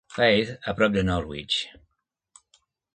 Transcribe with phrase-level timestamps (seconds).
[0.11, 1.59] Faith, a prop de Norwich.